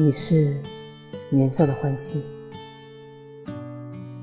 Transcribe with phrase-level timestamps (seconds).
[0.00, 0.54] 已是
[1.28, 2.22] 年少的欢喜。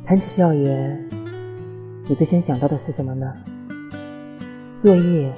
[0.05, 1.09] 谈起校园，
[2.07, 3.33] 你最先想到的是什么呢？
[4.81, 5.33] 作业、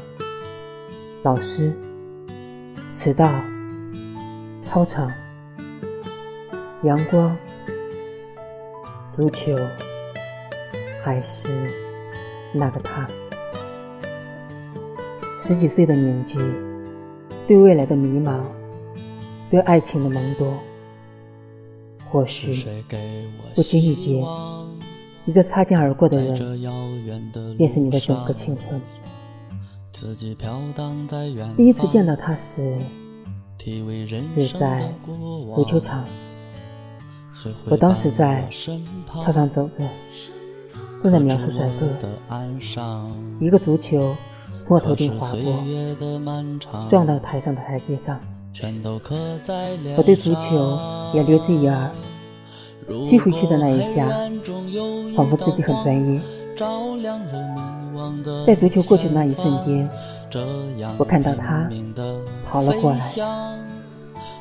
[1.23, 1.73] 老师、
[2.92, 3.28] 迟到、
[4.63, 5.12] 操场、
[6.83, 7.35] 阳光、
[9.15, 9.56] 足球，
[11.04, 11.47] 还是
[12.54, 13.08] 那个他？
[15.42, 16.38] 十几岁的年纪，
[17.48, 18.40] 对未来的迷茫，
[19.50, 20.54] 对爱情的懵懂，
[22.12, 22.54] 或许
[23.55, 24.22] 不经意间，
[25.26, 26.36] 一个擦肩而过的人，
[27.58, 28.82] 便是你的整个青春。
[31.55, 32.78] 第一次见到他时，
[34.36, 34.78] 是在
[35.55, 36.05] 足球场，
[37.70, 38.48] 我当时在
[39.08, 39.88] 操场走着，
[41.04, 41.88] 正在描述帅哥，
[43.40, 44.16] 一个足球。
[44.68, 48.20] 从我头顶划过，撞到台上的台阶上。
[49.98, 50.80] 我对足球
[51.13, 51.91] 也略知一二，
[53.08, 54.08] 踢回去的那一下，
[55.16, 56.20] 仿佛自己很专业。
[58.46, 59.90] 在足球过去的那一瞬间，
[60.98, 61.70] 我看到他
[62.49, 62.99] 跑了过来，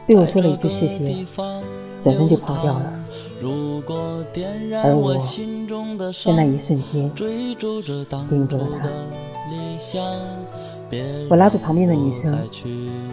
[0.06, 1.26] 对我说了一句谢谢，
[2.02, 2.92] 转身就跑掉了。
[4.82, 5.14] 而我
[6.24, 7.12] 在那一瞬间
[8.28, 8.88] 盯住了他。
[11.28, 12.32] 我拉住旁边的女生，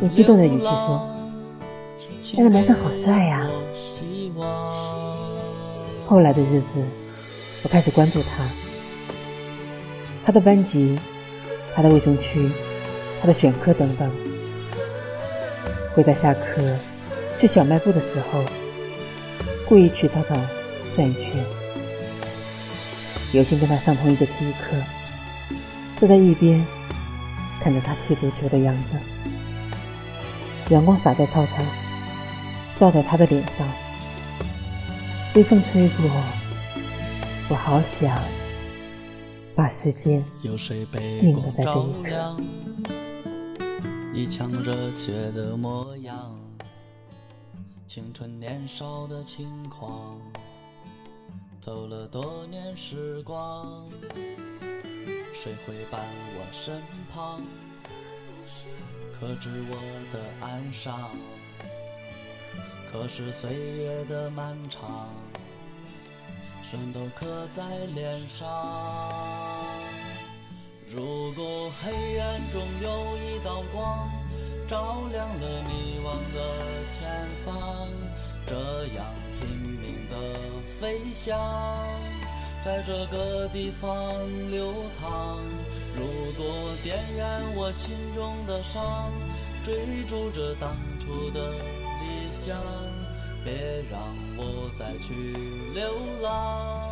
[0.02, 1.10] 用激动的语气说
[2.38, 3.50] ：“那个男生好帅呀！”
[6.06, 6.66] 后来的日子，
[7.64, 8.46] 我开始关注他，
[10.24, 11.00] 他的班级，
[11.74, 12.52] 他的卫生区，
[13.22, 14.12] 他的选科等等。
[15.96, 16.62] 会在下课
[17.40, 18.44] 去小卖部的时候，
[19.68, 20.40] 故意去操场
[20.96, 21.44] 转一圈，
[23.32, 24.76] 有幸跟他上同一个体育课。
[26.00, 26.64] 坐在一边，
[27.64, 29.00] 看着他踢足球的样子。
[30.74, 31.66] 阳光洒在操场，
[32.78, 33.66] 照在他的脸上。
[35.36, 36.10] 微风吹过，
[37.50, 38.22] 我好想
[39.56, 40.22] 把时间
[41.22, 42.36] 定格在这一刻。
[44.14, 46.38] 一腔热血的模样，
[47.88, 50.20] 青春年少的轻狂，
[51.62, 53.90] 走了多年时光。
[55.34, 56.00] 谁会伴
[56.38, 56.80] 我身
[57.12, 57.42] 旁，
[59.12, 59.76] 可知我
[60.12, 61.10] 的哀伤？
[62.92, 65.10] 可是岁月的漫长，
[66.62, 68.48] 全都刻在脸上。
[70.88, 74.12] 如果黑暗中有一道光，
[74.68, 77.90] 照亮了迷惘的前方，
[78.46, 79.04] 这样
[79.40, 80.16] 拼命的
[80.80, 82.13] 飞翔。
[82.64, 84.14] 在这个地方
[84.50, 85.38] 流淌。
[85.96, 86.06] 如
[86.38, 86.46] 果
[86.82, 89.12] 点燃我心中的伤，
[89.64, 92.58] 追逐着当初的理想，
[93.44, 93.54] 别
[93.92, 94.02] 让
[94.38, 95.14] 我再去
[95.74, 96.90] 流浪，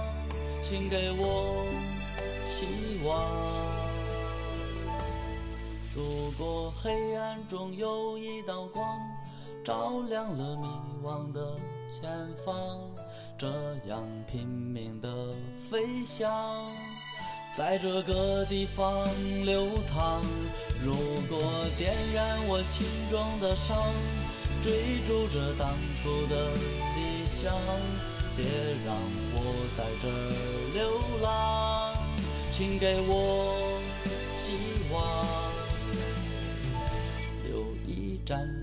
[0.61, 1.65] 请给我
[2.43, 3.40] 希望。
[5.93, 8.97] 如果黑暗中有一道光，
[9.63, 10.67] 照亮了迷
[11.03, 11.57] 惘的
[11.89, 12.09] 前
[12.45, 12.79] 方。
[13.37, 13.47] 这
[13.87, 15.09] 样拼命的
[15.57, 16.71] 飞翔，
[17.53, 19.05] 在这个地方
[19.43, 20.21] 流淌。
[20.81, 20.95] 如
[21.27, 21.41] 果
[21.77, 23.77] 点燃我心中的伤，
[24.61, 26.53] 追逐着当初的
[26.95, 27.53] 理想，
[28.37, 28.45] 别
[28.85, 28.95] 让
[29.33, 30.07] 我在这
[30.73, 31.93] 流浪，
[32.49, 33.81] 请给我
[34.31, 34.53] 希
[34.93, 35.20] 望，
[38.21, 38.60] 留一盏灯。